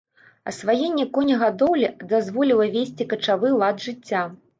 Асваенне 0.51 1.03
конегадоўлі 1.17 1.89
дазволіла 2.13 2.65
весці 2.77 3.07
качавы 3.13 3.53
лад 3.61 3.85
жыцця. 3.85 4.25